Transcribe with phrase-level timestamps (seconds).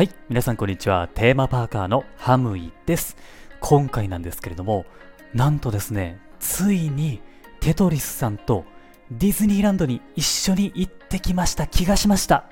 [0.00, 1.10] はい、皆さんこんにちは。
[1.14, 3.18] テーマパーカーのハムイです。
[3.60, 4.86] 今回なんですけれども、
[5.34, 7.20] なんとですね、ついに
[7.60, 8.64] テトリスさんと
[9.10, 12.46] ディズニーランドに一緒に行ってきました気がしました。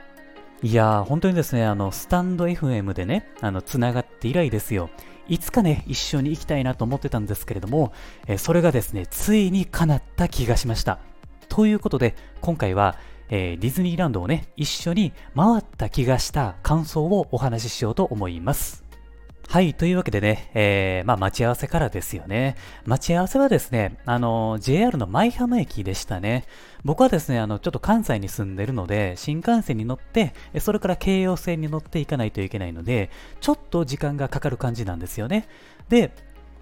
[0.62, 4.90] いやー、本当にですね、あの、スタンド FM でね、あの、つながって以来ですよ。
[5.26, 7.94] いつかね、一緒に行きたいなと思ってたんですけれども、
[8.26, 10.98] えそれがですね、ついに叶った気がしました。
[11.48, 12.96] ということで、今回は、
[13.28, 18.88] えー、ディズニーランドをね、一緒に回った気がした感想をお話ししようと思います。
[19.50, 22.54] はい、というわけでね、えー、まあ待ち合わせからですよね。
[22.84, 26.44] 待ち合わせはですね、あの、JR の舞浜駅でしたね。
[26.84, 33.08] 僕はですね、あの、ちょっと関西に住んでるので、新幹線に乗って、それから京葉線に乗っていかないといけないので、
[33.40, 35.48] ちょっと時間がかかる感じなんですよね。
[35.88, 36.12] で、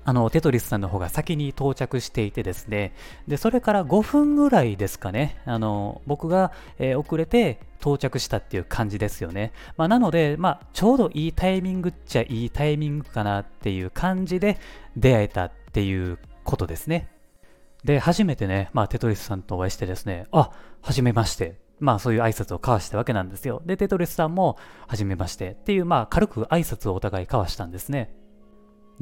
[0.08, 2.94] あの、テトリスさんの方が先に到着していてですね、
[3.26, 9.52] で、それから5分ぐらいですかね、あの、僕が、えー、遅れて到着したっていう感じですよね。
[9.76, 14.58] まあ、なので、まあ、ちょうどいいタイミングっちゃいいタイミングかなっていう感じで
[14.96, 17.08] 出会えたっていうことですね。
[17.82, 21.56] で、初めてね、まあ、テトリスさんとお会いしてですね、あ、はじめまして。
[21.78, 23.60] まあそういう挨拶を交わしたわけなんですよ。
[23.66, 28.14] で、テトリスさんも、はじめましてっていう、まあ軽く挨拶をお互い交わしたんですね。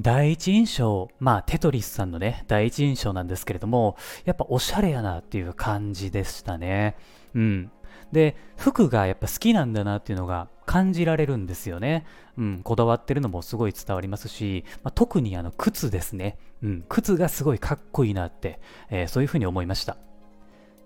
[0.00, 6.97] 第一印象、まあテトリスさんのね、第一印象なんですけれども、やっぱおしゃれやなっていう感じでしたね。
[7.34, 7.70] うん。
[8.11, 12.06] で、服がやっぱ好きなんだなっていうのが感じられるんですよね。
[12.36, 16.39] うん、こだわってるのもすごい伝わりますし、まあ、特にあの靴ですね。
[16.62, 19.97] うん、靴がすごいかっこいいなって、えー、そういうふうに思いました。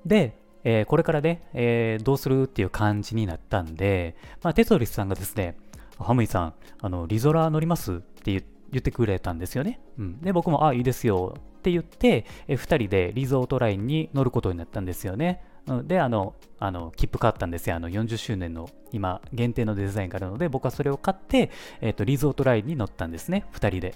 [0.06, 5.56] で、えー、これからね、えー、どうするっていう感じになったんで、まあ、テトリスさんがですね、
[5.98, 7.94] ハムイさん、あの、リゾラ乗ります？
[7.94, 9.80] って言って、言ってくれたんですよね。
[9.98, 15.42] うん、で、僕も、あ、いいですよって言って、え2人でリゾートラインに乗ることになったんですよね。
[15.66, 17.76] うん、で、あの、あの切符買ったんですよ。
[17.76, 23.44] あの40周年の今、限定のデザインがあるので、僕はそれを買って、えと、リゾートラインに乗ったんですね。
[23.52, 23.94] 2人で。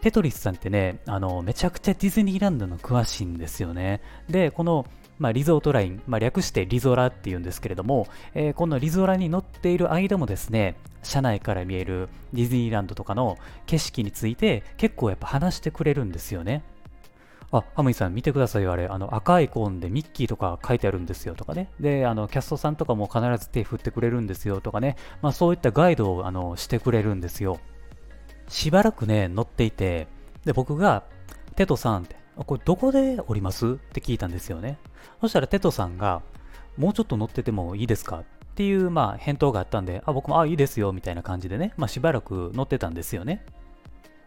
[0.00, 4.00] テトリスさんってね、あの、めちゃくちゃディズニーランドの詳しいんですよね。
[4.28, 4.86] で、この、
[5.20, 16.62] まあ、リゾートライン、まあ、略してリゾラっていうんですけれども、えー、このリゾラに乗っている間もですね、車内から見えるディズニーランドとかの景色について結構やっぱ話してくれるんですよね。
[17.52, 18.86] あ、ハムイさん見てくださいよ、あれ。
[18.86, 21.68] あの赤いコーンでミッキーとか書いてあるんですよとかね。
[21.80, 24.96] で、あの、キャストさんとかも必ず手振ってくれるんですよとかね。
[25.20, 27.58] まあそういったガイドをあのしてくれるんですよ。
[28.48, 30.06] しばらくね、乗っていて、
[30.44, 31.02] で、僕が、
[31.56, 33.66] テトさんって、これどこで降ります？
[33.66, 34.78] って聞いたんですよね。
[35.20, 36.22] そしたらテトさんが、
[36.76, 38.20] もうちょっと乗っててもいいですか？
[38.20, 38.24] っ
[38.54, 43.44] ていう、まあ、返答があったんで、あ、僕も、あ、いいですよ、みたいな感じでね、まあ、しばらく乗ってたんですよね。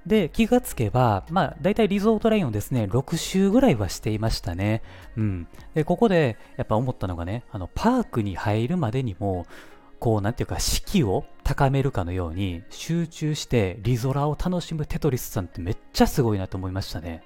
[0.07, 4.81] で、気がつけば、まあ、大体リゾートラインをですね、6周ぐらいはしていましたね。
[5.18, 5.47] うん。
[5.75, 9.45] で、ここで、やっぱ思ったのがね、あの、パークに入るまでにも、
[10.00, 17.24] こう、なんていうか、士気を高めるかのように、集中してリゾラを楽しむテトリスさんってめっちゃすごいなと思いましたね。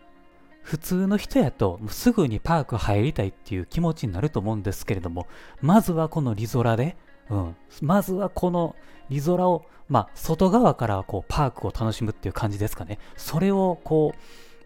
[0.61, 5.27] 普通の人やとすぐにパーク入りたいっていう気持ちになると思うんですけれども、
[5.61, 6.97] まずはこのリゾラで、
[7.29, 8.75] うん、まずはこの
[9.09, 12.99] リゾラを、まあ、外側からこうパークを楽しむっていう感じですかね。
[13.15, 14.13] それをこ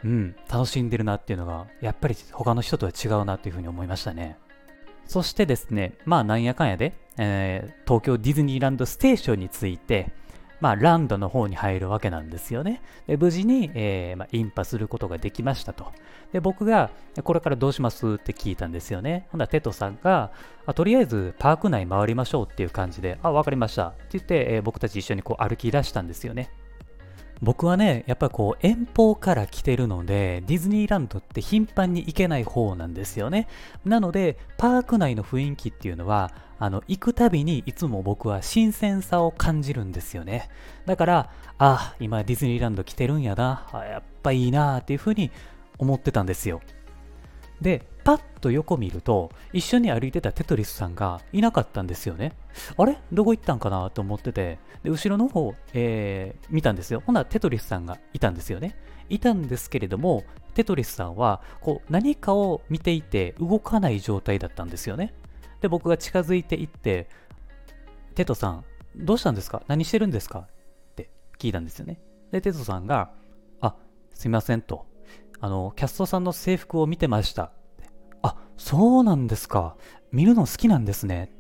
[0.04, 4.38] う、うん、楽しんでるなっていうのが、やっぱり他の人とは違うなっていうふうに思いましたね。
[5.06, 10.12] そしてですね、まあなんやかんやで、えー、東京ディズニーランドステーションについて、
[10.62, 12.82] まあ、ランドの方に入るわけなんですよね。
[13.08, 15.92] で無事に、えー、まあ、インパすることができましたと。
[16.32, 16.92] で、僕が、
[17.24, 19.28] これからどうしますって聞いたんですよね。
[19.32, 20.32] ほんなら、テトさんが
[20.66, 26.50] あ、とりあえずパーク内回りましょうっていう感じで、あ、わかりましたって言って、えー、僕たち一緒にこう歩き出したんですよね。
[27.42, 33.48] 僕はね、やっぱこう遠方から来てるので、ディズニーランドって頻繁に行けない方なんですよね。
[33.84, 40.50] なので、パーク内の雰囲気っていうのは、あの、行くたびにいつも僕は新鮮さを感じるんですよね。
[40.86, 45.32] だから、あ、今ディズニーランド来てるんやな、あやっぱいいなっていうふうに
[45.80, 46.62] 思ってたんですよ。
[47.62, 52.34] で、パッと横見ると、一緒に歩いてたテトリスさんがいなかったんですよね。
[52.76, 52.98] あれ？
[53.14, 57.04] どこ行ったんかなと思ってて、で、後ろの方、えー、見たんですよ。
[57.06, 58.76] ほなテトリスさんがいたんですよね。
[59.10, 60.24] いたんですけれども、
[60.56, 65.14] テトリスさんは、こう、何かを見ていて動かない状態だったんですよね。
[65.62, 67.08] で、僕が近づいていって、
[68.16, 68.66] テトさん、
[68.96, 69.62] どうしたんですか？
[69.68, 70.40] 何してるんですか？
[70.40, 72.00] って聞いたんですよね。
[72.32, 73.12] で、テトさんが、
[73.62, 73.76] あ、
[74.16, 74.88] すいませんと。
[75.40, 77.52] あの、キャストさんの制服を見てました。
[78.62, 79.76] そうなんですか。
[80.12, 81.32] 見るの好きなんですね。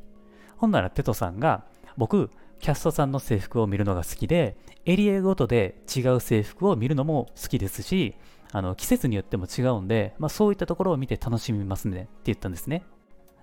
[0.57, 1.65] ほんならテトさんが、
[1.95, 8.15] 僕、キャストさんの制服を見るのが好きで、エリアごとで違う制服を見るのも好きですし、
[8.51, 12.83] あの季節によっても違うんで、まあ、そういったところを見て楽しみますねって言ったんですね。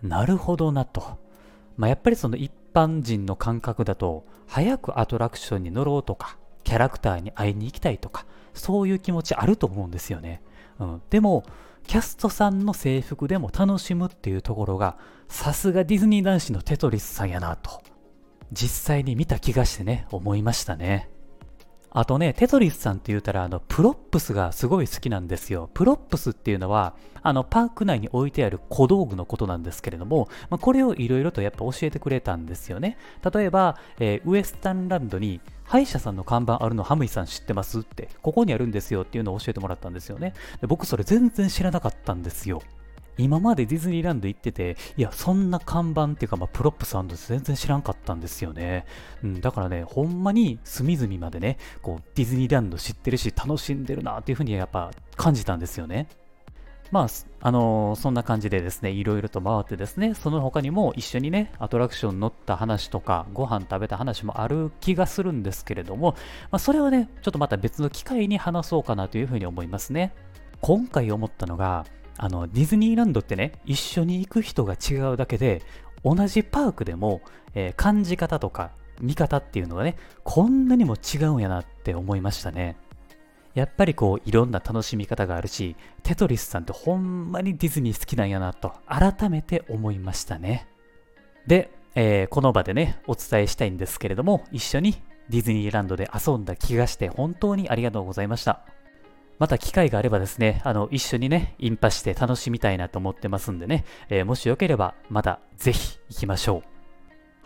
[0.03, 1.19] なるほどなと。
[1.77, 10.43] まあ、やっぱりその一般人の感覚だと早くアトラクションに乗ろうとかキャラクターに会いに行きたいとかそういう気持ちあると思うんですよね、
[10.79, 11.45] うん、でも
[11.87, 14.99] キャストさんの制服でも楽しむっていうところが
[15.29, 17.83] さすがディズニー男子のテトリスさんやなと
[18.53, 21.11] 実際に見た気がしてね思いましたね。
[21.91, 25.71] あとね、テトリスさんって言うたら、あの、 props がすごい好きなんですよ。
[25.73, 32.99] props っていうのは、あの、パーク内に置いてある小道具のことなんですけれども、まあ、これをいろいろとやっぱ教えてくれたんですよね。
[33.33, 40.33] 例えば、えー、ウエスタンランドに、歯医者さんの看板あるのハムイさん知ってますって、ここにあるんですよっていうのを教えてもらったんですよね。
[40.61, 42.63] で僕それ全然知らなかったんですよ。
[43.19, 48.87] 今までディズニーランド行ってて、いや、そんな看板っていうか、まあ、プロップサンド全然知らんかったんですよね。
[49.23, 56.09] うん、だからね、ほんまに隅々までね、こう、ディズニーランド知ってるし、楽しんでるなっていうふうにやっぱ感じたんですよね。
[56.91, 57.09] まあ、
[57.43, 66.13] あのー、そんな感じでですね、いろいろと回ってですね、その他にも一緒にね、アトラクション乗った話とか、ご飯食べた話もある気がするんですけれども、
[66.51, 70.15] まあ、それはね、ちょっとまた別の機会に話そうかなというふうに思いますね。
[70.63, 71.85] 今回思ったのが、
[72.19, 75.63] あの、ディズニーランドってね、一緒に行く人が違うだけで、
[76.05, 77.23] 同じパークでも、
[77.55, 78.71] えー、感じ方とか
[79.01, 82.77] 見方っていうのがね、こんなにも違うんやなって思いましたね。
[83.55, 90.69] やっぱりこう、いろんな楽しみ方があるし、テトリスさんってほんまにディズニー好きなんやなと、改めて思いましたね。
[91.47, 98.61] で、えー、この場でね、お伝えしたいんですけれども、一緒にディズニーランドで遊んだ気がして本当にありがとうございました。
[99.39, 106.79] また機会があればですね、あの、一緒にね、インパして楽しみたいなと思ってますんでね、えー、もしよければ、またぜひ行きましょう。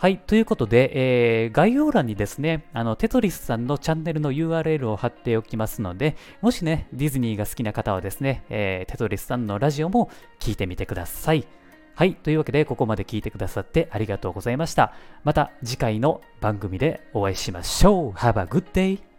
[0.03, 0.19] はい。
[0.19, 10.11] ということで、えー、概要欄にですね、あの、テトリスさんのチャンネルの URL を貼っておきますので、もしね、ディズニーが好きな方はですね、えー、テトリスさんのラジオも
[10.41, 11.47] 聞いてみてください。
[11.95, 12.15] はい。
[12.15, 14.93] というわけで、ここまで聞いてくださってありがとうございました。
[15.23, 18.11] また次回の番組でお会いしましょう。
[18.13, 19.12] Have a good day!